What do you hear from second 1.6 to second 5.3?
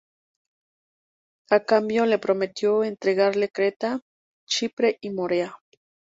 cambio, le prometió entregarle Creta, Chipre y